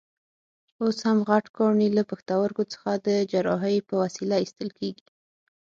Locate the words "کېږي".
4.79-5.07